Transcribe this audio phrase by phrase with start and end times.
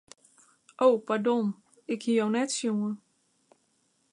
[0.85, 1.43] O pardon,
[1.93, 2.93] ik hie jo net sjoen.